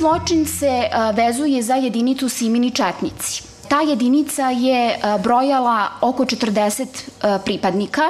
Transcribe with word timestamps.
Zločin 0.00 0.46
se 0.46 0.88
vezuje 1.14 1.62
za 1.62 1.74
jedinicu 1.74 2.28
Simini 2.28 2.70
Četnici. 2.70 3.42
Ta 3.68 3.80
jedinica 3.80 4.50
je 4.50 4.98
brojala 5.22 5.88
oko 6.00 6.24
40 6.24 6.86
pripadnika 7.44 8.02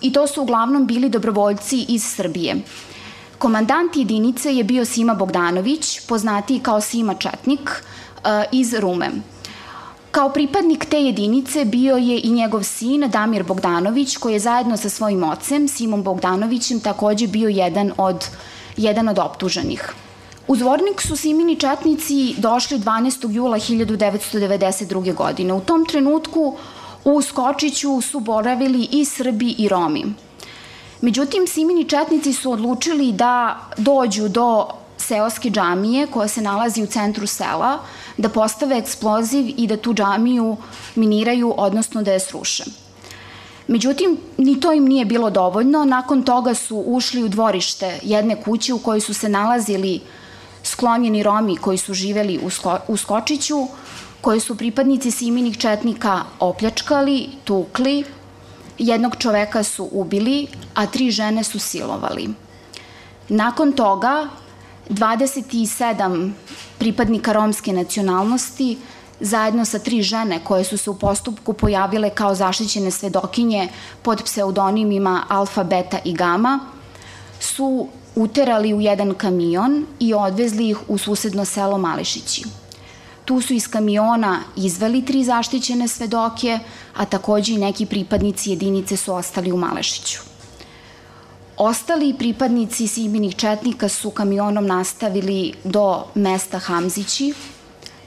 i 0.00 0.12
to 0.12 0.26
su 0.26 0.42
uglavnom 0.42 0.86
bili 0.86 1.08
dobrovoljci 1.08 1.84
iz 1.88 2.04
Srbije. 2.04 2.56
Komandant 3.38 3.96
jedinice 3.96 4.54
je 4.54 4.64
bio 4.64 4.84
Sima 4.84 5.14
Bogdanović, 5.14 6.00
poznatiji 6.08 6.58
kao 6.58 6.80
Sima 6.80 7.14
Četnik, 7.14 7.70
iz 8.52 8.74
Rume. 8.74 9.10
Kao 10.10 10.28
pripadnik 10.32 10.84
te 10.84 11.02
jedinice 11.02 11.64
bio 11.64 11.96
je 11.96 12.20
i 12.20 12.30
njegov 12.30 12.62
sin 12.62 13.10
Damir 13.10 13.42
Bogdanović, 13.42 14.16
koji 14.16 14.32
je 14.32 14.40
zajedno 14.40 14.76
sa 14.76 14.88
svojim 14.88 15.24
ocem, 15.24 15.68
Simom 15.68 16.02
Bogdanovićem, 16.02 16.80
takođe 16.80 17.26
bio 17.26 17.48
jedan 17.48 17.92
od, 17.98 18.24
jedan 18.76 19.08
od 19.08 19.18
optuženih. 19.18 19.94
U 20.48 20.56
Zvornik 20.56 21.00
su 21.00 21.16
Simini 21.16 21.56
četnici 21.56 22.34
došli 22.38 22.78
12. 22.78 23.30
jula 23.30 23.58
1992. 23.58 25.14
godine. 25.14 25.52
U 25.52 25.60
tom 25.60 25.86
trenutku 25.86 26.56
u 27.04 27.22
Skočiću 27.22 28.00
su 28.00 28.20
boravili 28.20 28.88
i 28.90 29.04
Srbi 29.04 29.54
i 29.58 29.68
Romi. 29.68 30.04
Međutim, 31.00 31.46
Simini 31.46 31.88
četnici 31.88 32.32
su 32.32 32.52
odlučili 32.52 33.12
da 33.12 33.60
dođu 33.76 34.28
do 34.28 34.66
seoske 34.96 35.50
džamije 35.50 36.06
koja 36.06 36.28
se 36.28 36.42
nalazi 36.42 36.82
u 36.82 36.86
centru 36.86 37.26
sela, 37.26 37.78
da 38.16 38.28
postave 38.28 38.78
eksploziv 38.78 39.54
i 39.56 39.66
da 39.66 39.76
tu 39.76 39.94
džamiju 39.94 40.56
miniraju, 40.94 41.54
odnosno 41.56 42.02
da 42.02 42.12
je 42.12 42.20
sruše. 42.20 42.64
Međutim, 43.68 44.18
ni 44.38 44.60
to 44.60 44.72
im 44.72 44.84
nije 44.84 45.04
bilo 45.04 45.30
dovoljno. 45.30 45.84
Nakon 45.84 46.22
toga 46.22 46.54
su 46.54 46.76
ušli 46.86 47.22
u 47.22 47.28
dvorište 47.28 47.98
jedne 48.02 48.42
kuće 48.42 48.74
u 48.74 48.78
kojoj 48.78 49.00
su 49.00 49.14
se 49.14 49.28
nalazili 49.28 50.00
sklonjeni 50.64 51.22
Romi 51.22 51.56
koji 51.56 51.78
su 51.78 51.94
živeli 51.94 52.40
u, 52.42 52.50
Sko 52.50 52.78
u 52.88 52.96
Skočiću, 52.96 53.66
koje 54.20 54.40
su 54.40 54.56
pripadnici 54.56 55.10
Siminih 55.10 55.58
četnika 55.58 56.22
opljačkali, 56.40 57.28
tukli, 57.44 58.04
jednog 58.78 59.16
čoveka 59.18 59.62
su 59.62 59.88
ubili, 59.92 60.46
a 60.74 60.86
tri 60.86 61.10
žene 61.10 61.44
su 61.44 61.58
silovali. 61.58 62.28
Nakon 63.28 63.72
toga 63.72 64.28
27 64.88 66.32
pripadnika 66.78 67.32
romske 67.32 67.72
nacionalnosti 67.72 68.78
zajedno 69.20 69.64
sa 69.64 69.78
tri 69.78 70.02
žene 70.02 70.40
koje 70.44 70.64
su 70.64 70.78
se 70.78 70.90
u 70.90 70.98
postupku 70.98 71.52
pojavile 71.52 72.10
kao 72.10 72.34
zaštićene 72.34 72.90
svedokinje 72.90 73.68
pod 74.02 74.22
pseudonimima 74.24 75.24
Alfa, 75.28 75.64
Beta 75.64 75.98
i 76.04 76.12
Gama, 76.14 76.60
su 77.40 77.88
uterali 78.16 78.74
u 78.74 78.80
jedan 78.80 79.14
kamion 79.14 79.86
i 80.00 80.14
odvezli 80.14 80.68
ih 80.68 80.78
u 80.88 80.98
susedno 80.98 81.44
selo 81.44 81.78
Mališići. 81.78 82.44
Tu 83.24 83.40
su 83.40 83.52
iz 83.52 83.68
kamiona 83.68 84.40
izveli 84.56 85.04
tri 85.04 85.24
zaštićene 85.24 85.88
svedoke, 85.88 86.58
a 86.96 87.04
takođe 87.04 87.52
i 87.54 87.58
neki 87.58 87.86
pripadnici 87.86 88.50
jedinice 88.50 88.96
su 88.96 89.14
ostali 89.14 89.52
u 89.52 89.56
Malešiću. 89.56 90.18
Ostali 91.56 92.14
pripadnici 92.18 92.86
Sibinih 92.86 93.36
četnika 93.36 93.88
su 93.88 94.10
kamionom 94.10 94.66
nastavili 94.66 95.52
do 95.64 96.04
mesta 96.14 96.58
Hamzići. 96.58 97.34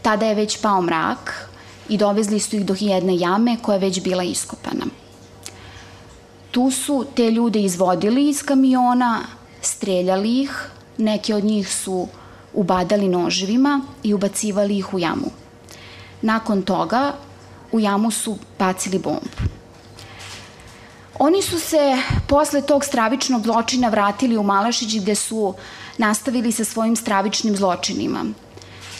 Tada 0.01 0.25
je 0.25 0.35
već 0.35 0.62
pao 0.62 0.81
mrak 0.81 1.50
i 1.90 1.97
dovezli 1.97 2.40
su 2.40 2.56
ih 2.56 2.66
do 2.66 2.75
jedne 2.79 3.17
jame 3.17 3.57
koja 3.62 3.73
je 3.73 3.79
već 3.79 4.01
bila 4.01 4.23
iskopana. 4.23 4.85
Tu 6.51 6.72
su 6.72 7.06
te 7.16 7.31
ljude 7.31 7.59
izvodili 7.59 8.29
iz 8.29 8.44
kamiona, 8.44 9.19
streljali 9.62 10.41
ih, 10.41 10.69
neke 10.97 11.35
od 11.35 11.44
njih 11.44 11.73
su 11.73 12.07
ubadali 12.53 13.07
noževima 13.07 13.81
i 14.03 14.13
ubacivali 14.13 14.78
ih 14.78 14.94
u 14.94 15.00
jamu. 15.00 15.31
Nakon 16.22 16.62
toga 16.62 17.13
u 17.72 17.79
jamu 17.79 18.12
su 18.12 18.38
bacili 18.59 19.00
bombu. 19.00 19.57
Oni 21.19 21.41
su 21.41 21.59
se 21.59 21.97
posle 22.28 22.62
tog 22.62 22.85
stravičnog 22.85 23.44
zločina 23.44 23.90
vratili 23.90 24.38
u 24.38 24.44
Malešić 24.44 25.00
gde 25.01 25.16
su 25.16 25.53
nastavili 25.97 26.51
sa 26.51 26.63
svojim 26.63 26.96
stravičnim 26.96 27.56
zločinima. 27.56 28.25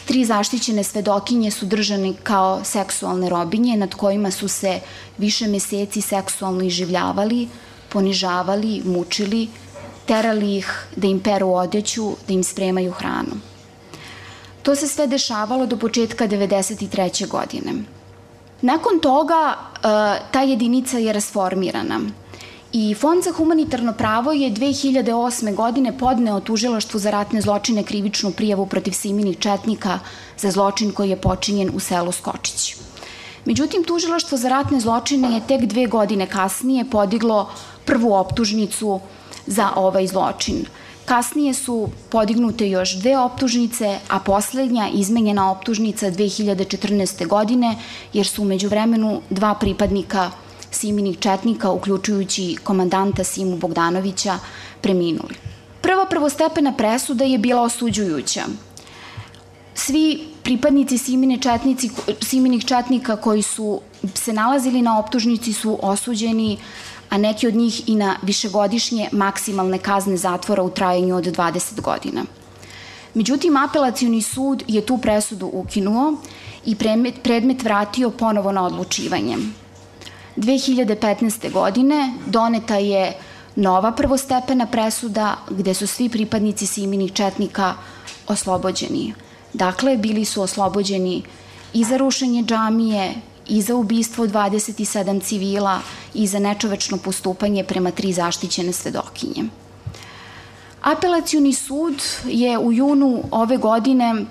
Tri 0.04 0.24
zaštićene 0.24 0.84
svedokinje 0.84 1.50
su 1.50 1.66
držane 1.66 2.14
kao 2.22 2.64
seksualne 2.64 3.28
robinje 3.28 3.76
nad 3.76 3.94
kojima 3.94 4.30
su 4.30 4.48
se 4.48 4.80
više 5.18 5.46
meseci 5.46 6.00
seksualno 6.00 6.64
iživljavali, 6.64 7.48
ponižavali, 7.88 8.82
mučili, 8.84 9.48
terali 10.08 10.56
ih 10.56 10.70
da 10.96 11.06
im 11.06 11.20
peru 11.20 11.52
odeću, 11.54 12.10
da 12.28 12.34
im 12.34 12.44
spremaju 12.44 12.92
hranu. 12.92 13.40
To 14.62 14.74
se 14.74 14.88
sve 14.88 15.06
dešavalo 15.06 15.66
do 15.66 15.76
početka 15.76 16.28
93. 16.28 17.28
godine. 17.28 17.72
Nakon 18.62 19.00
toga 19.00 19.54
e, 19.54 19.78
ta 20.30 20.42
jedinica 20.42 20.98
je 20.98 21.12
rasformirana 21.12 22.00
i 22.72 22.94
Fond 22.94 23.24
za 23.24 23.32
humanitarno 23.32 23.92
pravo 23.92 24.32
je 24.32 24.50
2008. 24.50 25.54
godine 25.54 25.98
podneo 25.98 26.40
tužilaštvu 26.40 27.00
za 27.00 27.10
ratne 27.10 27.40
zločine 27.40 27.82
krivičnu 27.82 28.30
prijavu 28.30 28.66
protiv 28.66 28.92
Siminih 28.92 29.38
četnika 29.38 29.98
za 30.38 30.50
zločin 30.50 30.92
koji 30.92 31.10
je 31.10 31.16
počinjen 31.16 31.70
u 31.74 31.80
selu 31.80 32.12
Skočić. 32.12 32.76
Međutim, 33.44 33.84
tužilaštvo 33.84 34.38
za 34.38 34.48
ratne 34.48 34.80
zločine 34.80 35.34
je 35.34 35.46
tek 35.48 35.64
dve 35.64 35.86
godine 35.86 36.26
kasnije 36.26 36.84
podiglo 36.90 37.50
prvu 37.84 38.12
optužnicu 38.14 39.00
za 39.48 39.70
ovaj 39.76 40.06
zločin– 40.06 40.64
Kasnije 41.08 41.54
su 41.54 41.88
podignute 42.10 42.68
još 42.70 42.92
dve 42.94 43.18
optužnice, 43.18 43.98
a 44.08 44.18
poslednja 44.20 44.88
izmenjena 44.94 45.50
optužnica 45.50 46.10
2014. 46.10 47.26
godine, 47.26 47.76
jer 48.12 48.26
su 48.26 48.42
umeđu 48.42 48.68
vremenu 48.68 49.22
dva 49.30 49.54
pripadnika 49.54 50.30
Siminih 50.70 51.18
četnika, 51.18 51.70
uključujući 51.70 52.56
komandanta 52.64 53.24
Simu 53.24 53.56
Bogdanovića, 53.56 54.38
preminuli. 54.80 55.34
Prva 55.80 56.06
prvostepena 56.06 56.72
presuda 56.72 57.24
je 57.24 57.38
bila 57.38 57.62
osuđujuća. 57.62 58.44
Svi 59.74 60.24
pripadnici 60.42 60.98
Simine 60.98 61.38
četnici, 61.40 61.90
Siminih 62.20 62.64
četnika 62.64 63.16
koji 63.16 63.42
su 63.42 63.80
se 64.14 64.32
nalazili 64.32 64.82
na 64.82 64.98
optužnici 64.98 65.52
su 65.52 65.78
osuđeni 65.82 66.58
a 67.10 67.18
neki 67.18 67.46
od 67.46 67.54
njih 67.54 67.88
i 67.88 67.94
na 67.94 68.16
višegodišnje 68.22 69.08
maksimalne 69.12 69.78
kazne 69.78 70.16
zatvora 70.16 70.62
u 70.62 70.70
trajanju 70.70 71.16
od 71.16 71.24
20 71.24 71.80
godina. 71.80 72.24
Međutim, 73.14 73.56
apelacioni 73.56 74.22
sud 74.22 74.62
je 74.68 74.86
tu 74.86 74.98
presudu 74.98 75.50
ukinuo 75.52 76.12
i 76.64 76.74
predmet, 76.76 77.14
predmet 77.22 77.62
vratio 77.62 78.10
ponovo 78.10 78.52
na 78.52 78.66
odlučivanje. 78.66 79.36
2015. 80.36 81.52
godine 81.52 82.14
doneta 82.26 82.76
je 82.76 83.12
nova 83.56 83.92
prvostepena 83.92 84.66
presuda 84.66 85.36
gde 85.50 85.74
su 85.74 85.86
svi 85.86 86.08
pripadnici 86.08 86.66
Siminih 86.66 87.12
četnika 87.12 87.74
oslobođeni. 88.28 89.14
Dakle, 89.52 89.96
bili 89.96 90.24
su 90.24 90.42
oslobođeni 90.42 91.22
i 91.72 91.84
za 91.84 91.96
rušenje 91.96 92.42
džamije 92.42 93.14
i 93.48 93.62
za 93.62 93.74
ubistvo 93.74 94.26
27 94.26 95.22
civila 95.22 95.80
i 96.14 96.26
za 96.26 96.38
nečovečno 96.38 96.96
postupanje 96.96 97.64
prema 97.64 97.90
tri 97.90 98.12
zaštićene 98.12 98.72
svedokinje. 98.72 99.44
Apelacioni 100.82 101.52
sud 101.52 102.02
je 102.24 102.58
u 102.58 102.72
junu 102.72 103.22
ove 103.30 103.56
godine 103.56 104.24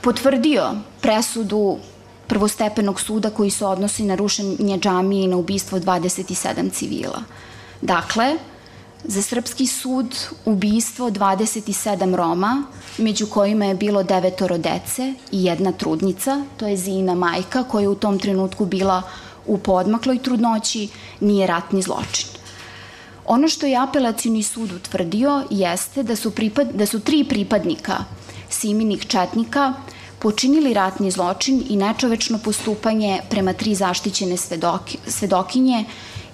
potvrdio 0.00 0.74
presudu 1.00 1.78
prvostepenog 2.26 3.00
suda 3.00 3.30
koji 3.30 3.50
se 3.50 3.66
odnosi 3.66 4.04
na 4.04 4.14
rušenje 4.14 4.78
džamije 4.78 5.24
i 5.24 5.28
na 5.28 5.36
ubistvo 5.36 5.78
27 5.78 6.72
civila. 6.72 7.22
Dakle, 7.80 8.36
Za 9.04 9.22
srpski 9.22 9.66
sud 9.66 10.16
ubistvo 10.44 11.10
27 11.10 12.14
Roma, 12.14 12.64
među 12.98 13.26
kojima 13.26 13.64
je 13.64 13.74
bilo 13.74 14.02
devetoro 14.02 14.58
dece 14.58 15.14
i 15.32 15.44
jedna 15.44 15.72
trudnica, 15.72 16.44
to 16.56 16.66
je 16.66 16.76
Zina 16.76 17.14
majka 17.14 17.64
koja 17.64 17.82
je 17.82 17.88
u 17.88 17.94
tom 17.94 18.18
trenutku 18.18 18.66
bila 18.66 19.02
u 19.46 19.58
podmakloj 19.58 20.18
trudnoći, 20.18 20.88
nije 21.20 21.46
ratni 21.46 21.82
zločin. 21.82 22.28
Ono 23.26 23.48
što 23.48 23.66
je 23.66 23.82
apelacijni 23.82 24.42
sud 24.42 24.72
utvrdio 24.72 25.44
jeste 25.50 26.02
da 26.02 26.16
su, 26.16 26.30
pripad, 26.30 26.68
da 26.74 26.86
su 26.86 27.00
tri 27.00 27.24
pripadnika 27.24 28.04
Siminih 28.48 29.06
četnika 29.06 29.74
počinili 30.18 30.74
ratni 30.74 31.10
zločin 31.10 31.64
i 31.68 31.76
nečovečno 31.76 32.38
postupanje 32.38 33.20
prema 33.30 33.52
tri 33.52 33.74
zaštićene 33.74 34.36
svedoki, 34.36 34.98
svedokinje 35.06 35.84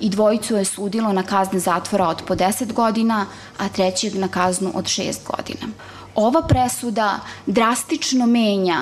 i 0.01 0.11
dvojicu 0.11 0.57
je 0.57 0.65
sudilo 0.65 1.13
na 1.13 1.23
kazne 1.23 1.59
zatvora 1.59 2.09
od 2.09 2.23
po 2.23 2.35
10 2.35 2.73
godina, 2.73 3.27
a 3.59 3.69
trećeg 3.69 4.15
na 4.15 4.29
kaznu 4.29 4.71
od 4.75 4.85
6 4.85 5.17
godina. 5.25 5.73
Ova 6.15 6.43
presuda 6.43 7.21
drastično 7.47 8.27
menja 8.27 8.79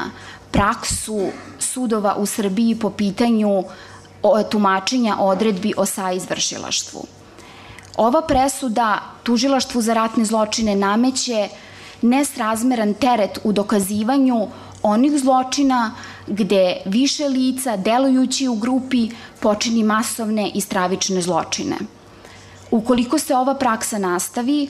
praksu 0.50 1.28
sudova 1.58 2.14
u 2.18 2.26
Srbiji 2.26 2.74
po 2.74 2.90
pitanju 2.90 3.64
tumačenja 4.50 5.16
odredbi 5.18 5.72
o 5.76 5.86
saizvršilaštvu. 5.86 7.04
Ova 7.96 8.22
presuda 8.22 9.02
tužilaštvu 9.22 9.82
za 9.82 9.94
ratne 9.94 10.24
zločine 10.24 10.76
nameće 10.76 11.48
nesrazmeran 12.02 12.94
teret 12.94 13.38
u 13.44 13.52
dokazivanju 13.52 14.48
onih 14.86 15.18
zločina 15.18 15.94
gde 16.26 16.76
više 16.84 17.28
lica, 17.28 17.76
delujući 17.76 18.48
u 18.48 18.54
grupi, 18.54 19.08
počini 19.40 19.82
masovne 19.82 20.50
i 20.54 20.60
stravične 20.60 21.22
zločine. 21.22 21.76
Ukoliko 22.70 23.18
se 23.18 23.34
ova 23.34 23.54
praksa 23.54 23.98
nastavi, 23.98 24.68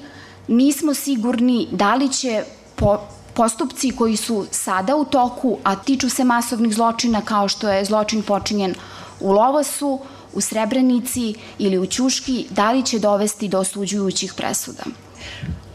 nismo 0.48 0.94
sigurni 0.94 1.68
da 1.72 1.94
li 1.94 2.12
će 2.12 2.44
po, 2.76 2.98
postupci 3.34 3.90
koji 3.90 4.16
su 4.16 4.46
sada 4.50 4.96
u 4.96 5.04
toku, 5.04 5.58
a 5.64 5.76
tiču 5.76 6.10
se 6.10 6.24
masovnih 6.24 6.74
zločina 6.74 7.20
kao 7.20 7.48
što 7.48 7.68
je 7.68 7.84
zločin 7.84 8.22
počinjen 8.22 8.74
u 9.20 9.32
Lovasu, 9.32 10.00
u 10.32 10.40
Srebrenici 10.40 11.34
ili 11.58 11.78
u 11.78 11.86
Ćuški, 11.86 12.46
da 12.50 12.72
li 12.72 12.82
će 12.82 12.98
dovesti 12.98 13.48
do 13.48 13.58
osuđujućih 13.58 14.34
presuda? 14.34 14.84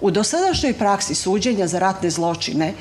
U 0.01 0.11
dosadašnjoj 0.11 0.73
praksi 0.73 1.15
suđenja 1.15 1.67
za 1.67 1.79
ratne 1.79 2.09
zločine 2.09 2.73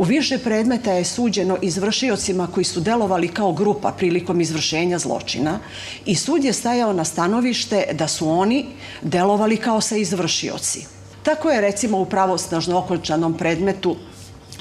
U 0.00 0.04
više 0.04 0.38
predmeta 0.38 0.92
je 0.92 1.04
suđeno 1.04 1.58
izvršiocima 1.62 2.46
koji 2.46 2.64
su 2.64 2.80
delovali 2.80 3.28
kao 3.28 3.52
grupa 3.52 3.92
prilikom 3.92 4.40
izvršenja 4.40 4.98
zločina 4.98 5.58
i 6.06 6.14
sud 6.14 6.44
je 6.44 6.52
stajao 6.52 6.92
na 6.92 7.04
stanovište 7.04 7.84
da 7.92 8.08
su 8.08 8.30
oni 8.30 8.66
delovali 9.02 9.56
kao 9.56 9.80
sa 9.80 9.96
izvršioci. 9.96 10.86
Tako 11.22 11.50
je 11.50 11.60
recimo 11.60 11.98
u 12.00 12.04
pravosnažno 12.04 12.78
okončanom 12.78 13.34
predmetu 13.34 13.96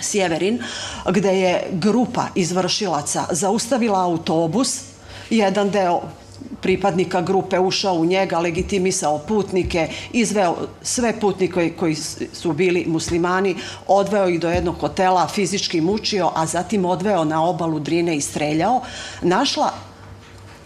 Sjeverin, 0.02 0.60
gde 1.08 1.40
je 1.40 1.64
grupa 1.72 2.28
izvršilaca 2.36 3.26
zaustavila 3.32 4.04
autobus, 4.04 4.82
jedan 5.30 5.70
deo 5.70 6.02
pripadnika 6.62 7.22
grupe 7.22 7.60
ušao 7.60 7.94
u 7.94 8.06
njega, 8.06 8.40
legitimisao 8.40 9.18
putnike, 9.18 9.88
izveo 10.14 10.56
sve 10.82 11.20
putnike 11.20 11.74
koji 11.80 11.96
su 12.34 12.54
bili 12.54 12.86
muslimani, 12.88 13.56
odveo 13.88 14.30
ih 14.30 14.40
do 14.40 14.50
jednog 14.50 14.76
hotela, 14.80 15.28
fizički 15.28 15.82
mučio, 15.82 16.32
a 16.36 16.46
zatim 16.46 16.86
odveo 16.86 17.24
na 17.24 17.46
obalu 17.46 17.80
Drine 17.80 18.18
i 18.18 18.22
streljao, 18.22 18.82
našla 19.22 19.74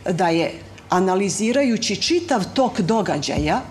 da 0.09 0.29
je 0.29 0.51
analizirajući 0.89 1.95
čitav 1.95 2.43
tok 2.53 2.79
događaja, 2.79 3.61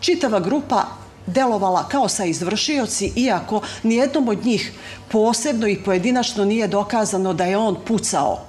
čitava 0.00 0.40
grupa 0.40 0.84
delovala 1.26 1.88
kao 1.88 2.08
sa 2.08 2.24
izvršioci, 2.24 3.12
iako 3.16 3.60
nijednom 3.82 4.28
od 4.28 4.44
njih 4.46 4.72
posebno 5.08 5.68
i 5.68 5.82
pojedinačno 5.82 6.44
nije 6.44 6.68
dokazano 6.68 7.34
da 7.34 7.44
je 7.44 7.58
on 7.58 7.76
pucao 7.86 8.45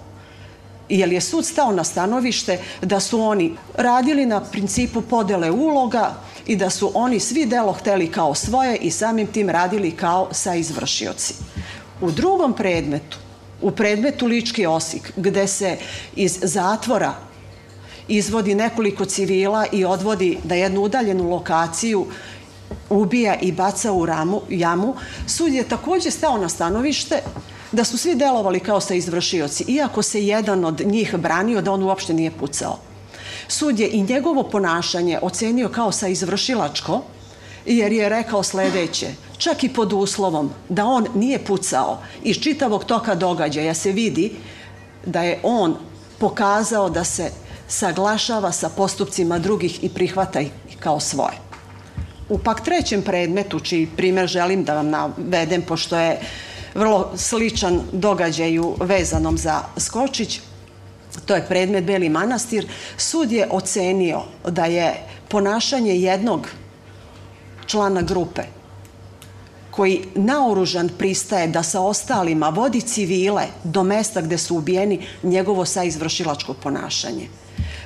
jer 0.89 1.13
je 1.13 1.22
sud 1.22 1.45
stao 1.45 1.72
na 1.72 1.84
stanovište 1.84 2.60
da 2.81 3.00
su 3.00 3.22
oni 3.22 3.56
radili 3.75 4.25
na 4.25 4.42
principu 4.42 5.01
podele 5.01 5.51
uloga 5.51 6.16
i 6.45 6.56
da 6.56 6.69
su 6.69 6.92
oni 6.94 7.19
svi 7.19 7.45
delo 7.45 7.74
hteli 7.74 8.12
kao 8.12 8.36
svoje 8.36 8.78
i 8.78 8.92
samim 8.92 9.28
tim 9.28 9.50
radili 9.50 9.92
kao 9.92 10.28
sa 10.31 10.56
izvršioci. 10.56 11.34
U 12.01 12.12
drugom 12.12 12.54
predmetu, 12.54 13.18
u 13.62 13.72
predmetu 13.72 14.25
Lički 14.25 14.66
Osik, 14.66 15.13
gde 15.16 15.48
se 15.48 15.78
iz 16.16 16.39
zatvora 16.42 17.13
izvodi 18.07 18.56
nekoliko 18.56 19.06
civila 19.06 19.66
i 19.72 19.86
odvodi 19.86 20.38
na 20.44 20.56
jednu 20.56 20.81
udaljenu 20.81 21.30
lokaciju 21.30 22.06
ubija 22.89 23.36
i 23.42 23.51
baca 23.51 23.92
u 23.92 24.06
ramu, 24.06 24.42
jamu, 24.50 24.95
sud 25.28 25.54
je 25.54 25.63
takođe 25.63 26.12
stao 26.12 26.38
na 26.38 26.50
stanovište 26.50 27.22
da 27.71 27.83
su 27.83 27.97
svi 27.97 28.15
delovali 28.15 28.59
kao 28.59 28.81
sa 28.81 28.93
izvršioci, 28.93 29.63
iako 29.67 30.01
se 30.01 30.25
jedan 30.25 30.65
od 30.65 30.81
njih 30.85 31.15
branio 31.15 31.61
da 31.61 31.71
on 31.71 31.83
uopšte 31.83 32.13
nije 32.13 32.31
pucao. 32.31 32.77
Sud 33.47 33.79
je 33.79 33.89
i 33.89 34.03
njegovo 34.03 34.43
ponašanje 34.43 35.19
ocenio 35.21 35.69
kao 35.69 35.91
sa 35.91 36.07
izvršilačko, 36.07 37.01
jer 37.65 37.91
je 37.91 38.09
rekao 38.09 38.43
sledeće, 38.43 39.07
čak 39.37 39.63
i 39.63 39.73
pod 39.73 39.93
uslovom 39.93 40.51
da 40.69 40.85
on 40.85 41.07
nije 41.15 41.45
pucao, 41.45 41.99
iz 42.23 42.35
čitavog 42.35 42.83
toka 42.83 43.15
događaja 43.15 43.73
se 43.73 43.91
vidi 43.91 44.31
da 45.05 45.23
je 45.23 45.39
on 45.43 45.75
pokazao 46.17 46.89
da 46.89 47.03
se 47.03 47.31
saglašava 47.67 48.51
sa 48.51 48.69
postupcima 48.69 49.39
drugih 49.39 49.83
i 49.83 49.89
prihvata 49.89 50.39
ih 50.39 50.51
kao 50.79 50.99
svoje. 50.99 51.37
U 52.29 52.37
pak 52.37 52.63
trećem 52.63 53.01
predmetu, 53.01 53.59
čiji 53.59 53.87
primer 53.97 54.27
želim 54.27 54.63
da 54.63 54.73
vam 54.73 54.89
navedem, 54.89 55.61
pošto 55.61 55.97
je 55.99 56.19
vrlo 56.75 57.11
sličan 57.15 57.81
događaju 57.91 58.75
vezanom 58.79 59.37
za 59.37 59.61
Skočić, 59.77 60.39
to 61.25 61.35
je 61.35 61.47
predmet 61.47 61.83
Beli 61.83 62.09
manastir, 62.09 62.67
sud 62.97 63.31
je 63.31 63.47
ocenio 63.51 64.21
da 64.47 64.65
je 64.65 64.95
ponašanje 65.27 65.95
jednog 65.95 66.47
člana 67.65 68.01
grupe 68.01 68.41
koji 69.77 70.03
naoružan 70.15 70.89
pristaje 70.97 71.47
da 71.47 71.63
sa 71.63 71.81
ostalima 71.81 72.49
vodi 72.49 72.81
civile 72.81 73.43
do 73.63 73.83
mesta 73.83 74.21
gde 74.21 74.37
su 74.37 74.55
ubijeni 74.55 75.05
njegovo 75.23 75.65
saizvršilačko 75.65 76.53
ponašanje. 76.53 77.27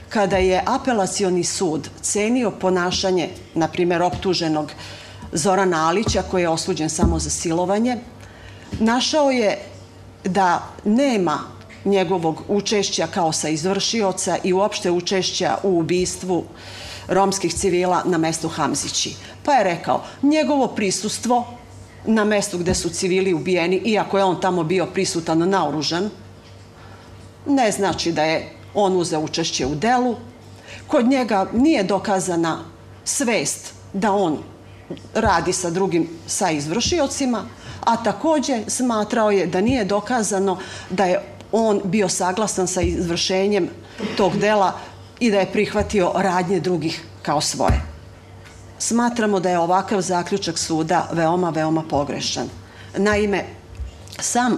Kada 0.10 0.38
je 0.38 0.64
apelacioni 0.66 1.44
sud 1.44 1.90
cenio 2.02 2.52
ponašanje, 2.52 3.30
na 3.56 3.68
primjer, 3.68 4.02
optuženog 4.02 4.72
Zorana 5.32 5.88
Alića, 5.88 6.24
koji 6.32 6.42
je 6.42 6.50
osuđen 6.50 6.90
samo 6.90 7.20
za 7.20 7.30
silovanje, 7.30 7.98
našao 8.80 9.32
je 9.32 9.58
da 10.24 10.68
nema 10.86 11.40
njegovog 11.86 12.44
učešća 12.48 13.08
kao 13.08 13.32
sa 13.32 13.50
izvršioca 13.50 14.38
i 14.44 14.54
uopšte 14.54 14.92
učešća 14.92 15.58
u 15.64 15.80
ubistvu 15.80 16.44
romskih 17.08 17.54
civila 17.54 18.04
na 18.06 18.18
mestu 18.18 18.50
Hamzići. 18.50 19.16
Pa 19.44 19.54
je 19.54 19.64
rekao, 19.64 20.04
njegovo 20.22 20.68
prisustvo 20.68 21.48
na 22.06 22.24
mestu 22.24 22.58
gde 22.58 22.76
su 22.76 22.90
civili 22.90 23.34
ubijeni, 23.34 23.82
iako 23.86 24.18
je 24.18 24.24
on 24.24 24.42
tamo 24.42 24.64
bio 24.64 24.86
prisutan 24.86 25.50
naoružan, 25.50 26.10
ne 27.46 27.72
znači 27.72 28.12
da 28.12 28.24
je 28.24 28.50
on 28.74 28.98
uzeo 28.98 29.20
učešće 29.20 29.66
u 29.66 29.76
delu. 29.76 30.16
Kod 30.88 31.08
njega 31.08 31.48
nije 31.54 31.84
dokazana 31.84 32.60
svest 33.04 33.74
da 33.94 34.12
on 34.12 34.38
radi 35.14 35.54
sa 35.54 35.70
drugim 35.70 36.10
sa 36.28 36.52
izvršiocima, 36.52 37.46
a 37.86 38.04
takođe 38.04 38.64
smatrao 38.68 39.32
je 39.32 39.48
da 39.48 39.62
nije 39.62 39.86
dokazano 39.86 40.58
da 40.90 41.06
je 41.06 41.22
on 41.52 41.82
bio 41.84 42.10
saglasan 42.10 42.68
sa 42.68 42.82
izvršenjem 42.82 43.70
tog 44.18 44.38
dela 44.38 44.74
i 45.20 45.32
da 45.32 45.40
je 45.40 45.52
prihvatio 45.52 46.12
radnje 46.16 46.60
drugih 46.60 47.04
kao 47.22 47.42
svoje. 47.42 47.82
Smatramo 48.80 49.40
da 49.40 49.50
je 49.50 49.60
ovakav 49.60 50.02
zaključak 50.02 50.58
suda 50.58 51.10
veoma, 51.12 51.50
veoma 51.50 51.84
pogrešan. 51.90 52.50
Naime, 52.98 53.46
sam 54.20 54.58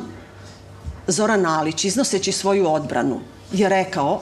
Zoran 1.07 1.45
Alić, 1.45 1.85
iznoseći 1.85 2.31
svoju 2.31 2.71
odbranu, 2.71 3.19
je 3.51 3.69
rekao 3.69 4.21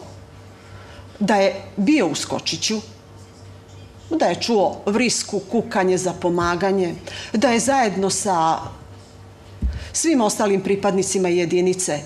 da 1.19 1.35
je 1.35 1.61
bio 1.77 2.07
u 2.07 2.15
Skočiću, 2.15 2.81
da 4.09 4.25
je 4.25 4.41
čuo 4.41 4.81
vrisku, 4.85 5.39
kukanje 5.51 5.97
za 5.97 6.13
pomaganje, 6.13 6.95
da 7.33 7.49
je 7.51 7.59
zajedno 7.59 8.09
sa 8.09 8.57
svim 9.93 10.21
ostalim 10.21 10.61
pripadnicima 10.61 11.29
jedinice 11.29 11.99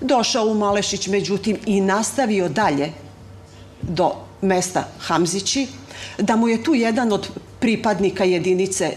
došao 0.00 0.46
u 0.46 0.54
Malešić, 0.54 1.08
međutim 1.08 1.58
i 1.66 1.80
nastavio 1.80 2.48
dalje 2.48 2.92
do 3.82 4.12
mesta 4.40 4.84
Hamzići, 4.98 5.66
da 6.18 6.36
mu 6.36 6.48
je 6.48 6.62
tu 6.62 6.74
jedan 6.74 7.12
od 7.12 7.28
pripadnika 7.60 8.24
jedinice 8.24 8.92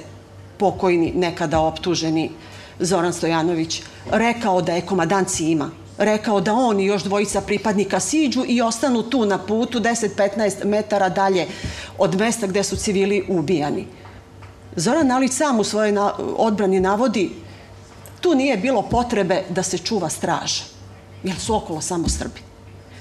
pokojni, 0.58 1.12
nekada 1.16 1.60
optuženi 1.60 2.32
Zoran 2.80 3.14
Stojanović, 3.14 3.82
rekao 4.12 4.62
da 4.62 4.74
je 4.74 4.82
komadanci 4.82 5.46
ima. 5.52 5.70
Rekao 5.98 6.42
da 6.42 6.54
on 6.54 6.80
i 6.80 6.86
još 6.86 7.04
dvojica 7.04 7.42
pripadnika 7.42 8.00
siđu 8.00 8.44
i 8.48 8.62
ostanu 8.62 9.04
tu 9.04 9.26
na 9.26 9.38
putu 9.38 9.80
10-15 9.80 10.66
metara 10.66 11.10
dalje 11.10 11.48
od 11.98 12.16
mesta 12.16 12.48
gde 12.48 12.64
su 12.64 12.76
civili 12.76 13.26
ubijani. 13.30 13.86
Zoran 14.76 15.08
Nalić 15.08 15.32
sam 15.32 15.60
u 15.60 15.64
svojoj 15.64 15.94
odbrani 16.38 16.80
navodi 16.80 17.30
tu 18.26 18.36
nije 18.36 18.58
bilo 18.58 18.82
potrebe 18.82 19.44
da 19.50 19.64
se 19.64 19.78
čuva 19.78 20.10
straža, 20.10 20.64
jer 21.24 21.40
su 21.40 21.56
okolo 21.56 21.82
samo 21.82 22.10
Srbi. 22.10 22.42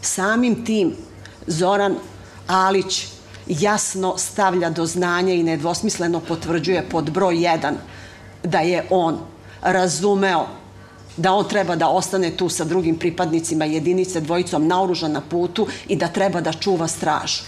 Samim 0.00 0.64
tim 0.64 0.96
Zoran 1.46 1.96
Alić 2.46 3.06
jasno 3.46 4.18
stavlja 4.18 4.70
do 4.70 4.86
znanja 4.86 5.32
i 5.32 5.42
nedvosmisleno 5.42 6.20
potvrđuje 6.20 6.88
pod 6.90 7.10
broj 7.10 7.34
1 7.36 7.72
da 8.42 8.58
je 8.58 8.86
on 8.90 9.18
razumeo 9.62 10.46
da 11.16 11.32
on 11.32 11.48
treba 11.48 11.76
da 11.76 11.88
ostane 11.88 12.36
tu 12.36 12.48
sa 12.48 12.64
drugim 12.64 12.98
pripadnicima 12.98 13.64
jedinice 13.64 14.20
dvojicom 14.20 14.66
naoružan 14.66 15.12
na 15.12 15.20
putu 15.20 15.66
i 15.88 15.96
da 15.96 16.08
treba 16.08 16.40
da 16.40 16.52
čuva 16.52 16.88
stražu. 16.88 17.42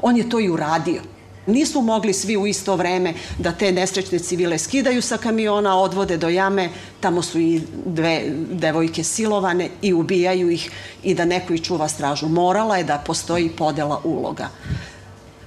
On 0.00 0.16
je 0.16 0.28
to 0.28 0.40
i 0.40 0.50
uradio. 0.50 1.02
Nisu 1.46 1.80
mogli 1.80 2.12
svi 2.12 2.36
u 2.36 2.46
isto 2.46 2.76
vreme 2.76 3.14
da 3.38 3.52
te 3.52 3.72
nesrećne 3.72 4.18
civile 4.18 4.58
skidaju 4.58 5.02
sa 5.02 5.16
kamiona, 5.16 5.78
odvode 5.78 6.16
do 6.16 6.28
jame, 6.28 6.68
tamo 7.00 7.22
su 7.22 7.40
i 7.40 7.62
dve 7.86 8.22
devojke 8.50 9.04
silovane 9.04 9.68
i 9.82 9.92
ubijaju 9.92 10.50
ih 10.50 10.70
i 11.02 11.14
da 11.14 11.24
neko 11.24 11.54
i 11.54 11.58
čuva 11.58 11.88
stražu. 11.88 12.28
Morala 12.28 12.76
je 12.76 12.84
da 12.84 13.02
postoji 13.06 13.50
podela 13.50 14.00
uloga. 14.04 14.48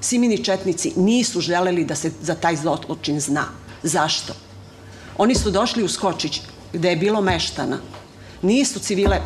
Simini 0.01 0.43
četnici 0.43 0.93
nisu 0.95 1.41
želeli 1.41 1.85
da 1.85 1.95
se 1.95 2.11
za 2.21 2.35
taj 2.35 2.55
zločin 2.55 3.19
zna. 3.19 3.45
Zašto? 3.83 4.33
Oni 5.17 5.35
su 5.35 5.51
došli 5.51 5.83
u 5.83 5.87
Skočić 5.87 6.41
gde 6.73 6.89
je 6.89 6.95
bilo 6.95 7.21
meštana. 7.21 7.77
Nisu 8.41 8.79
civile 8.79 9.21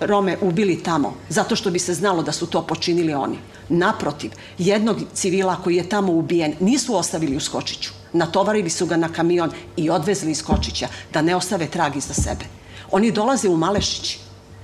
Rome 0.00 0.36
ubili 0.40 0.82
tamo, 0.82 1.14
zato 1.28 1.56
što 1.56 1.70
bi 1.70 1.78
se 1.78 1.94
znalo 1.94 2.22
da 2.22 2.32
su 2.32 2.46
to 2.46 2.62
počinili 2.62 3.14
oni. 3.14 3.38
Naprotiv, 3.68 4.30
jednog 4.58 4.96
civila 5.14 5.56
koji 5.64 5.76
je 5.76 5.88
tamo 5.88 6.12
ubijen 6.12 6.54
nisu 6.60 6.96
ostavili 6.96 7.36
u 7.36 7.40
Skočiću. 7.40 7.90
Natovarili 8.12 8.70
su 8.70 8.86
ga 8.86 8.96
na 8.96 9.08
kamion 9.08 9.50
i 9.76 9.90
odvezli 9.90 10.30
iz 10.30 10.38
Skočića 10.38 10.88
da 11.12 11.22
ne 11.22 11.36
ostave 11.36 11.66
trag 11.66 11.96
iza 11.96 12.14
sebe. 12.14 12.44
Oni 12.90 13.12
dolaze 13.12 13.48
u 13.48 13.56
Malešići. 13.56 14.18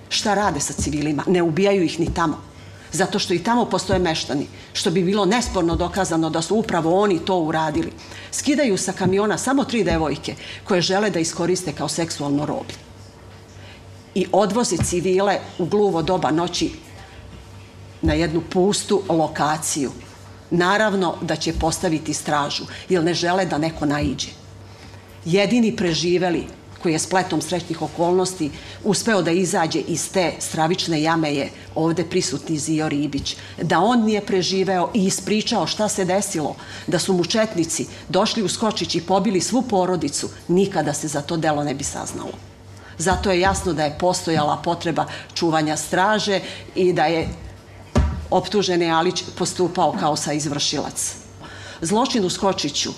Šta 0.09 0.35
rade 0.35 0.61
sa 0.61 0.73
civilima? 0.73 1.25
Ne 1.27 1.43
ubijaju 1.43 1.83
ih 1.83 2.01
ni 2.01 2.15
tamo. 2.15 2.43
Zato 2.93 3.19
što 3.19 3.35
i 3.35 3.39
tamo 3.39 3.65
postoje 3.65 3.99
meštani, 3.99 4.47
što 4.73 4.91
bi 4.91 5.03
bilo 5.03 5.25
nesporno 5.25 5.77
dokazano 5.77 6.31
da 6.31 6.43
su 6.43 6.57
upravo 6.57 7.01
oni 7.01 7.19
to 7.19 7.39
uradili. 7.39 7.93
Skidaju 8.31 8.79
sa 8.79 8.93
kamiona 8.93 9.39
samo 9.39 9.65
tri 9.65 9.85
devojke 9.85 10.35
koje 10.65 10.81
žele 10.81 11.11
da 11.11 11.21
iskoriste 11.21 11.73
kao 11.73 11.89
seksualno 11.89 12.47
roblje 12.47 12.92
i 14.15 14.27
odvozi 14.33 14.77
civile 14.85 15.39
u 15.59 15.65
gluvo 15.65 16.03
doba 16.03 16.31
noći 16.31 16.71
na 18.03 18.13
jednu 18.13 18.43
pustu 18.51 19.03
lokaciju. 19.09 19.91
Naravno 20.51 21.15
da 21.21 21.37
će 21.37 21.53
postaviti 21.53 22.15
stražu, 22.15 22.65
jer 22.89 23.05
ne 23.05 23.15
žele 23.15 23.47
da 23.47 23.59
neko 23.59 23.87
naiđe. 23.87 24.29
Jedini 25.25 25.77
preživeli 25.77 26.47
koji 26.83 26.93
je 26.93 26.99
spletom 26.99 27.43
srećnih 27.43 27.83
okolnosti 27.83 28.51
uspeo 28.85 29.23
da 29.23 29.31
izađe 29.31 29.81
iz 29.81 30.11
te 30.13 30.33
stravične 30.39 31.03
jame 31.03 31.35
je 31.35 31.51
ovde 31.75 32.05
prisutni 32.05 32.59
Zio 32.59 32.89
Ribić. 32.89 33.37
Da 33.63 33.81
on 33.81 34.05
nije 34.05 34.27
preživeo 34.27 34.91
i 34.95 35.07
ispričao 35.07 35.67
šta 35.67 35.89
se 35.89 36.05
desilo, 36.05 36.57
da 36.87 36.99
su 36.99 37.13
mu 37.13 37.25
četnici 37.25 37.87
došli 38.09 38.43
u 38.43 38.49
Skočić 38.49 38.95
i 38.95 39.01
pobili 39.01 39.41
svu 39.41 39.63
porodicu, 39.63 40.29
nikada 40.49 40.93
se 40.93 41.09
za 41.09 41.23
to 41.23 41.37
delo 41.37 41.65
ne 41.65 41.75
bi 41.75 41.85
saznalo. 41.85 42.52
Zato 42.99 43.31
je 43.31 43.41
jasno 43.41 43.73
da 43.73 43.85
je 43.85 43.99
postojala 43.99 44.57
potreba 44.65 45.07
čuvanja 45.35 45.77
straže 45.77 46.41
i 46.75 46.93
da 46.93 47.05
je 47.05 47.29
optuženi 48.31 48.91
Alić 48.91 49.25
postupao 49.39 49.97
kao 50.01 50.17
sa 50.17 50.33
izvršilac. 50.33 51.15
Zločin 51.81 52.25
u 52.25 52.31
Skočiću 52.31 52.91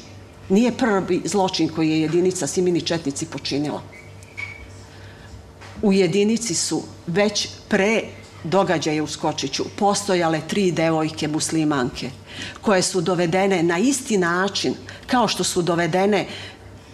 nije 0.49 0.77
prvi 0.77 1.23
zločin 1.25 1.69
koji 1.69 1.91
je 1.91 2.01
jedinica 2.01 2.47
Simini 2.47 2.81
Četnici 2.81 3.27
počinila. 3.27 3.83
U 5.83 5.93
jedinici 5.93 6.55
su 6.55 6.83
već 7.07 7.49
pre 7.69 8.03
događaje 8.45 9.03
u 9.03 9.07
Skočiću 9.07 9.65
postojale 9.79 10.41
tri 10.49 10.73
devojke 10.73 11.29
muslimanke 11.29 12.11
koje 12.61 12.83
su 12.83 13.01
dovedene 13.01 13.63
na 13.63 13.79
isti 13.79 14.19
način 14.19 14.75
kao 15.07 15.29
što 15.29 15.45
su 15.45 15.63
dovedene 15.63 16.27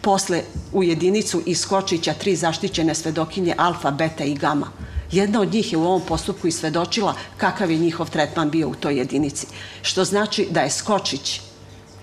posle 0.00 0.42
u 0.72 0.82
jedinicu 0.82 1.42
iz 1.46 1.60
Skočića 1.60 2.14
tri 2.14 2.36
zaštićene 2.36 2.94
svedokinje 2.94 3.54
alfa, 3.58 3.90
beta 3.90 4.24
i 4.24 4.34
gama. 4.34 4.66
Jedna 5.12 5.40
od 5.40 5.52
njih 5.52 5.72
je 5.72 5.78
u 5.78 5.84
ovom 5.84 6.02
postupku 6.08 6.46
i 6.46 6.52
svedočila 6.52 7.14
kakav 7.36 7.70
je 7.70 7.78
njihov 7.78 8.10
tretman 8.10 8.50
bio 8.50 8.68
u 8.68 8.74
toj 8.74 8.96
jedinici. 8.96 9.46
Što 9.82 10.04
znači 10.04 10.48
da 10.50 10.60
je 10.60 10.70
Skočić 10.70 11.40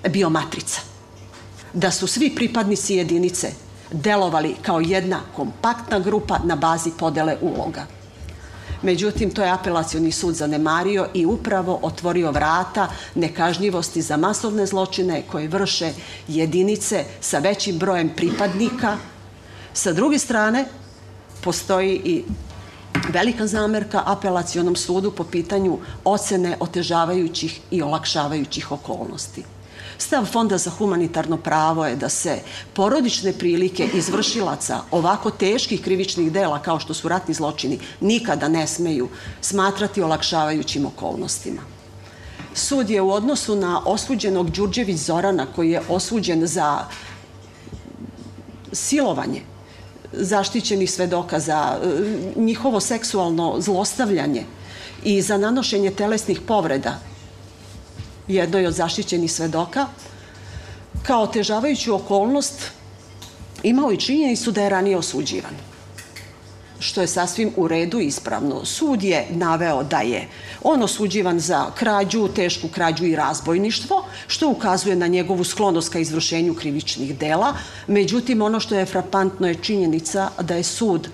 bio 0.10 0.30
matrica. 0.30 0.82
Da 1.74 1.92
su 1.92 2.08
svi 2.08 2.36
pripadnici 2.36 2.96
jedinice 2.96 3.52
delovali 3.92 4.56
kao 4.62 4.80
jedna 4.80 5.20
kompaktna 5.36 6.00
grupa 6.00 6.40
na 6.44 6.56
bazi 6.56 6.92
podele 7.00 7.38
uloga. 7.42 7.97
Međutim, 8.82 9.32
to 9.32 9.44
je 9.44 9.52
apelacioni 9.52 10.12
sud 10.12 10.36
zanemario 10.36 11.08
i 11.14 11.26
upravo 11.26 11.80
otvorio 11.82 12.32
vrata 12.32 12.88
nekažnjivosti 13.16 14.02
za 14.02 14.18
masovne 14.18 14.66
zločine 14.66 15.24
koje 15.32 15.48
vrše 15.48 15.94
jedinice 16.28 17.06
sa 17.22 17.40
većim 17.40 17.80
brojem 17.80 18.10
pripadnika. 18.16 18.98
Sa 19.74 19.94
druge 19.94 20.20
strane, 20.20 20.66
postoji 21.44 22.02
i 22.06 22.24
velika 23.10 23.48
zamerka 23.48 24.04
apelacionom 24.06 24.76
sudu 24.76 25.12
po 25.12 25.24
pitanju 25.24 25.80
ocene 26.04 26.58
otežavajućih 26.60 27.60
i 27.72 27.82
olakšavajućih 27.82 28.72
okolnosti. 28.72 29.44
Stav 29.98 30.26
Fonda 30.26 30.58
za 30.58 30.70
humanitarno 30.70 31.38
pravo 31.38 31.86
je 31.86 31.96
da 31.96 32.10
se 32.10 32.40
porodične 32.74 33.34
prilike 33.34 33.90
izvršilaca 33.94 34.82
ovako 34.92 35.32
teških 35.32 35.82
krivičnih 35.82 36.32
dela 36.32 36.62
kao 36.62 36.80
što 36.80 36.94
su 36.94 37.08
ratni 37.08 37.34
zločini 37.34 37.80
nikada 38.02 38.48
ne 38.48 38.68
smeju 38.68 39.10
smatrati 39.42 40.02
olakšavajućim 40.02 40.86
okolnostima. 40.86 41.62
Sud 42.54 42.90
je 42.90 43.02
u 43.02 43.12
odnosu 43.12 43.56
na 43.56 43.82
osuđenog 43.86 44.50
Đurđević 44.50 44.98
Zorana 44.98 45.46
koji 45.56 45.72
je 45.72 45.82
osuđen 45.90 46.48
za 46.48 46.86
silovanje 48.72 49.42
zaštićenih 50.14 50.92
svedoka, 50.92 51.40
za 51.40 51.78
e, 51.84 51.88
njihovo 52.36 52.80
seksualno 52.80 53.56
zlostavljanje 53.60 54.44
i 55.04 55.22
za 55.22 55.38
nanošenje 55.38 55.92
telesnih 55.92 56.42
povreda 56.42 57.00
jednoj 58.28 58.68
od 58.68 58.74
zaštićenih 58.74 59.32
svedoka, 59.32 59.88
kao 61.04 61.22
otežavajuću 61.22 61.96
okolnost 61.96 62.72
imao 63.64 63.92
i 63.92 63.98
činjenicu 63.98 64.52
da 64.52 64.62
je 64.62 64.70
ranije 64.70 64.98
osuđivan 64.98 65.68
što 66.80 67.02
je 67.02 67.08
sasvim 67.08 67.52
u 67.56 67.68
redu 67.68 68.00
ispravno. 68.00 68.66
Sud 68.66 69.04
je 69.04 69.28
naveo 69.30 69.84
da 69.84 70.02
je 70.02 70.28
on 70.64 70.84
osuđivan 70.84 71.40
za 71.40 71.72
krađu, 71.76 72.28
tešku 72.28 72.68
krađu 72.68 73.06
i 73.06 73.16
razbojništvo, 73.16 74.06
što 74.28 74.50
ukazuje 74.50 74.96
na 74.96 75.08
njegovu 75.08 75.44
sklonost 75.44 75.90
ka 75.90 76.00
izvršenju 76.00 76.54
krivičnih 76.54 77.18
dela. 77.18 77.54
Međutim, 77.88 78.42
ono 78.42 78.60
što 78.60 78.76
je 78.76 78.86
frapantno 78.86 79.48
je 79.48 79.56
činjenica 79.56 80.30
da 80.42 80.56
je 80.56 80.64
sud 80.64 81.10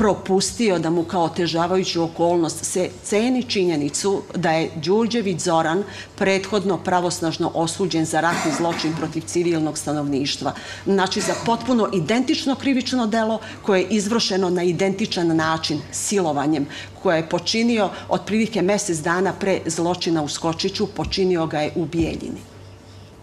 propustio 0.00 0.78
da 0.78 0.90
mu 0.90 1.04
kao 1.04 1.22
otežavajuću 1.22 2.02
okolnost 2.02 2.64
se 2.64 2.88
ceni 3.04 3.42
činjenicu 3.42 4.22
da 4.34 4.50
je 4.50 4.70
Đurđević 4.76 5.40
Zoran 5.40 5.82
prethodno 6.16 6.78
pravosnažno 6.78 7.50
osuđen 7.54 8.04
za 8.04 8.20
ratni 8.20 8.52
zločin 8.56 8.94
protiv 8.96 9.22
civilnog 9.26 9.78
stanovništva. 9.78 10.54
Znači 10.84 11.20
za 11.20 11.34
potpuno 11.46 11.88
identično 11.92 12.54
krivično 12.54 13.06
delo 13.06 13.40
koje 13.62 13.80
je 13.80 13.86
izvršeno 13.90 14.50
na 14.50 14.62
identičan 14.62 15.36
način 15.36 15.80
silovanjem 15.92 16.66
koje 17.02 17.16
je 17.16 17.28
počinio 17.28 17.90
otprilike 18.08 18.62
mesec 18.62 18.98
dana 18.98 19.32
pre 19.32 19.60
zločina 19.66 20.22
u 20.22 20.28
Skočiću, 20.28 20.86
počinio 20.86 21.46
ga 21.46 21.60
je 21.60 21.72
u 21.76 21.84
Bijeljini. 21.84 22.40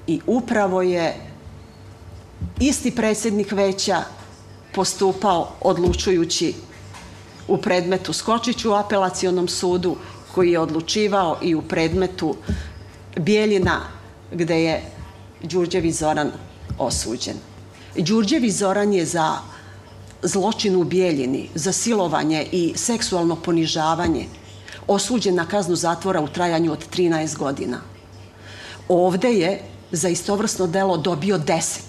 I 0.08 0.20
upravo 0.28 0.82
je 0.82 1.16
isti 2.60 2.92
predsednik 2.92 3.52
veća 3.52 4.04
postupao 4.76 5.50
odlučujući 5.62 6.54
u 7.48 7.58
predmetu 7.58 8.14
Skočić 8.14 8.66
u 8.66 8.74
apelacionom 8.74 9.48
sudu 9.48 9.96
koji 10.36 10.52
je 10.52 10.60
odlučivao 10.60 11.38
i 11.42 11.56
u 11.56 11.62
predmetu 11.62 12.36
Bijeljina 13.18 13.82
gde 14.32 14.64
je 14.64 14.82
Đurđevi 15.44 15.92
Zoran 15.92 16.32
osuđen. 16.78 17.36
Đurđevi 17.96 18.52
Zoran 18.52 18.94
je 18.94 19.06
za 19.06 19.38
zločin 20.22 20.76
u 20.76 20.84
Bijeljini, 20.84 21.50
za 21.56 21.72
silovanje 21.72 22.46
i 22.52 22.74
seksualno 22.76 23.36
ponižavanje 23.36 24.26
osuđen 24.88 25.36
na 25.36 25.46
kaznu 25.46 25.76
zatvora 25.76 26.22
u 26.22 26.28
trajanju 26.28 26.72
od 26.72 26.86
13 26.96 27.38
godina. 27.38 27.82
Ovde 28.88 29.34
je 29.34 29.62
za 29.92 30.10
istovrsno 30.10 30.68
delo 30.68 30.98
dobio 30.98 31.38
10. 31.38 31.80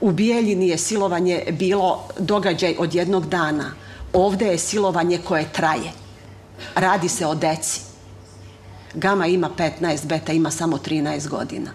U 0.00 0.12
Bijeljini 0.12 0.68
je 0.68 0.78
silovanje 0.78 1.44
bilo 1.50 2.08
događaj 2.18 2.76
od 2.78 2.94
jednog 2.94 3.28
dana– 3.28 3.72
Ovde 4.12 4.46
je 4.46 4.58
silovanje 4.58 5.18
koje 5.18 5.52
traje. 5.52 5.92
Radi 6.74 7.08
se 7.08 7.26
o 7.26 7.34
deci. 7.34 7.80
Gama 8.94 9.26
ima 9.26 9.50
15, 9.58 10.06
beta 10.06 10.32
ima 10.32 10.50
samo 10.50 10.78
13 10.78 11.28
godina. 11.28 11.70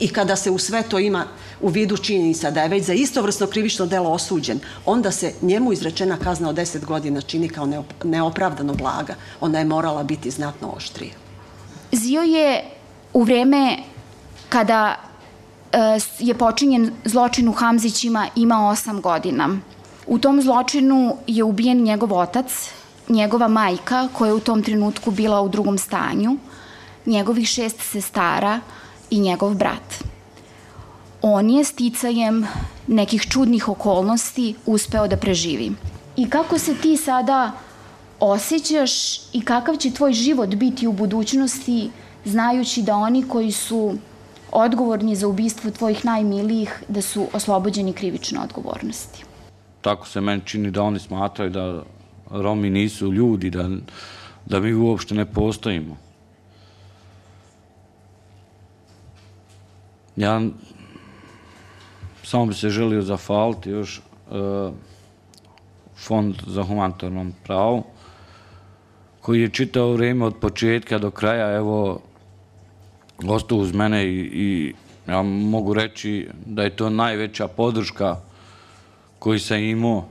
I 0.00 0.08
kada 0.08 0.36
se 0.36 0.50
u 0.50 0.58
sve 0.58 0.82
to 0.82 0.98
ima 0.98 1.24
u 1.60 1.68
vidu 1.68 1.96
činjenica 1.96 2.50
da 2.50 2.62
je 2.62 2.68
već 2.68 2.84
za 2.84 2.92
istovrsno 2.92 3.46
krivično 3.46 3.86
delo 3.86 4.10
osuđen, 4.10 4.60
onda 4.86 5.10
se 5.10 5.32
njemu 5.42 5.72
izrečena 5.72 6.16
kazna 6.16 6.48
od 6.48 6.56
10 6.56 6.84
godina 6.84 7.20
čini 7.20 7.48
kao 7.48 7.68
neopravdano 8.04 8.74
blaga. 8.74 9.14
Ona 9.40 9.58
je 9.58 9.64
morala 9.64 10.02
biti 10.02 10.30
znatno 10.30 10.68
oštrija. 10.76 11.12
Zio 11.92 12.22
je 12.22 12.64
u 13.12 13.22
vreme 13.22 13.76
kada 14.48 14.96
e, 15.72 15.78
je 16.18 16.34
počinjen 16.34 16.92
zločin 17.04 17.48
u 17.48 17.52
Hamzićima 17.52 18.28
imao 18.36 18.72
8 18.72 19.00
godina. 19.00 19.58
U 20.08 20.18
tom 20.18 20.42
zločinu 20.42 21.16
je 21.26 21.44
ubijen 21.44 21.82
njegov 21.82 22.12
otac, 22.14 22.70
njegova 23.08 23.48
majka 23.48 24.08
koja 24.12 24.28
je 24.28 24.34
u 24.34 24.40
tom 24.40 24.62
trenutku 24.62 25.10
bila 25.10 25.40
u 25.40 25.48
drugom 25.48 25.78
stanju, 25.78 26.36
njegovih 27.06 27.48
šest 27.48 27.80
sestara 27.80 28.60
i 29.10 29.20
njegov 29.20 29.54
brat. 29.54 30.04
On 31.22 31.50
je 31.50 31.64
sticajem 31.64 32.46
nekih 32.86 33.22
čudnih 33.22 33.68
okolnosti 33.68 34.54
uspeo 34.66 35.08
da 35.08 35.16
preživi. 35.16 35.72
I 36.16 36.30
kako 36.30 36.58
se 36.58 36.74
ti 36.74 36.96
sada 36.96 37.52
osjećaš 38.20 39.18
i 39.32 39.44
kakav 39.44 39.76
će 39.76 39.90
tvoj 39.90 40.12
život 40.12 40.48
biti 40.48 40.86
u 40.86 40.92
budućnosti 40.92 41.90
znajući 42.24 42.82
da 42.82 42.96
oni 42.96 43.28
koji 43.28 43.52
su 43.52 43.94
odgovorni 44.52 45.16
za 45.16 45.28
ubistvo 45.28 45.70
tvojih 45.70 46.04
najmilijih 46.04 46.82
da 46.88 47.02
su 47.02 47.26
oslobođeni 47.32 47.92
krivične 47.92 48.40
odgovornosti. 48.40 49.24
Tako 49.80 50.06
se 50.06 50.20
meni 50.20 50.42
čini 50.44 50.70
da 50.70 50.82
oni 50.82 50.98
smatraju 50.98 51.50
da 51.50 51.82
Romi 52.30 52.70
nisu 52.70 53.12
ljudi, 53.12 53.50
da, 53.50 53.68
da 54.46 54.60
mi 54.60 54.74
uopšte 54.74 55.14
ne 55.14 55.24
postojimo. 55.24 55.96
Ja 60.16 60.40
samo 62.22 62.46
bi 62.46 62.54
se 62.54 62.70
želio 62.70 63.02
zafaliti 63.02 63.70
još 63.70 64.00
uh, 64.30 64.72
Fond 65.96 66.34
za 66.46 66.62
humanitarnom 66.62 67.32
pravu, 67.44 67.84
koji 69.20 69.40
je 69.40 69.48
čitao 69.48 69.92
vrijeme 69.92 70.24
od 70.24 70.36
početka 70.40 70.98
do 70.98 71.10
kraja, 71.10 71.56
evo, 71.56 72.00
ostao 73.26 73.58
uz 73.58 73.72
mene 73.74 74.06
i, 74.06 74.18
i 74.18 74.74
ja 75.08 75.22
mogu 75.22 75.74
reći 75.74 76.28
da 76.46 76.62
je 76.62 76.76
to 76.76 76.90
najveća 76.90 77.48
podrška 77.48 78.16
koji 79.18 79.38
sam 79.38 79.58
imao. 79.58 80.04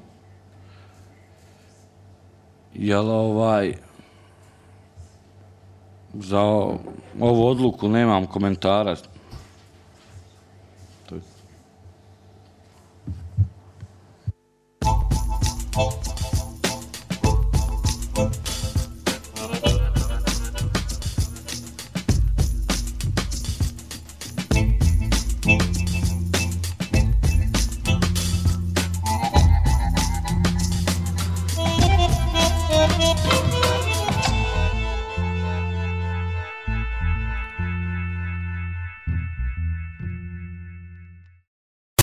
Jel 2.73 3.09
ovaj, 3.09 3.73
za 6.13 6.41
ovu 7.19 7.47
odluku 7.47 7.89
nemam 7.89 8.25
komentara, 8.25 8.95